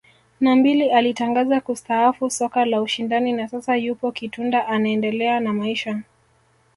na 0.41 0.55
mbili 0.55 0.89
alitangaza 0.91 1.61
kustaafu 1.61 2.29
soka 2.29 2.65
la 2.65 2.81
ushindani 2.81 3.33
na 3.33 3.47
sasa 3.47 3.75
yupo 3.75 4.11
Kitunda 4.11 4.67
anaendelea 4.67 5.39
na 5.39 5.53
maisha 5.53 6.01